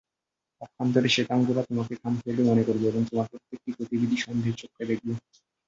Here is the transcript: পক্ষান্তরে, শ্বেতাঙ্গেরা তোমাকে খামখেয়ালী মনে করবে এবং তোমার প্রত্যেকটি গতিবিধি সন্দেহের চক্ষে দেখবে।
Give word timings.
পক্ষান্তরে, 0.61 1.09
শ্বেতাঙ্গেরা 1.09 1.61
তোমাকে 1.69 1.93
খামখেয়ালী 2.01 2.43
মনে 2.49 2.63
করবে 2.67 2.85
এবং 2.87 3.01
তোমার 3.09 3.27
প্রত্যেকটি 3.31 3.69
গতিবিধি 3.77 4.17
সন্দেহের 4.19 4.59
চক্ষে 4.61 4.83
দেখবে। 4.91 5.11